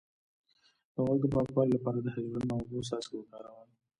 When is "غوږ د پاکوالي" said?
1.05-1.71